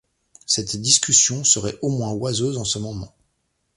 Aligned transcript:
Cette 0.47 0.77
discussion 0.77 1.43
serait 1.43 1.77
au 1.83 1.91
moins 1.91 2.11
oiseuse 2.11 2.57
en 2.57 2.63
ce 2.65 2.79
moment. 2.79 3.13